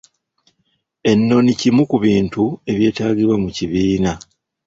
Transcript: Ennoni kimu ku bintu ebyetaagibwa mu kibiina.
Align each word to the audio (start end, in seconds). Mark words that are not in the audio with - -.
Ennoni 1.11 1.51
kimu 1.59 1.81
ku 1.89 1.97
bintu 2.05 2.43
ebyetaagibwa 2.71 3.35
mu 3.43 3.49
kibiina. 3.57 4.11